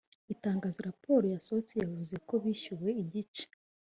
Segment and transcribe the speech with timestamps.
[0.33, 3.45] Itangazo Raporal yasohoye yavuze ko bishyuwe igice